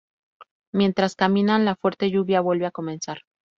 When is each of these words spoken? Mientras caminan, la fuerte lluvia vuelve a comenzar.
Mientras 0.73 1.13
caminan, 1.15 1.63
la 1.63 1.75
fuerte 1.75 2.09
lluvia 2.09 2.41
vuelve 2.41 2.65
a 2.65 2.71
comenzar. 2.71 3.19